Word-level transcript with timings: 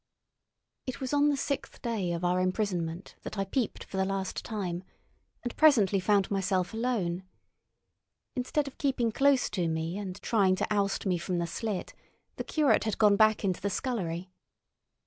It 0.87 0.99
was 0.99 1.13
on 1.13 1.29
the 1.29 1.37
sixth 1.37 1.79
day 1.83 2.11
of 2.11 2.25
our 2.25 2.39
imprisonment 2.39 3.13
that 3.21 3.37
I 3.37 3.45
peeped 3.45 3.83
for 3.83 3.97
the 3.97 4.03
last 4.03 4.43
time, 4.43 4.83
and 5.43 5.55
presently 5.55 5.99
found 5.99 6.31
myself 6.31 6.73
alone. 6.73 7.21
Instead 8.35 8.67
of 8.67 8.79
keeping 8.79 9.11
close 9.11 9.47
to 9.51 9.67
me 9.67 9.99
and 9.99 10.19
trying 10.23 10.55
to 10.55 10.65
oust 10.73 11.05
me 11.05 11.19
from 11.19 11.37
the 11.37 11.45
slit, 11.45 11.93
the 12.37 12.43
curate 12.43 12.85
had 12.85 12.97
gone 12.97 13.15
back 13.15 13.43
into 13.45 13.61
the 13.61 13.69
scullery. 13.69 14.31